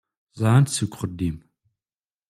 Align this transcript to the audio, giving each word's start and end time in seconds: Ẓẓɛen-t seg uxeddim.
Ẓẓɛen-t 0.39 0.73
seg 0.77 0.85
uxeddim. 0.93 1.37